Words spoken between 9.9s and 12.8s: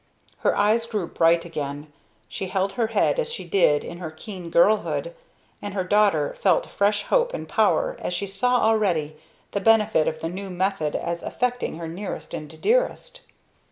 of the new method as affecting her nearest and